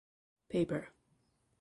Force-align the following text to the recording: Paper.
Paper. 0.49 0.89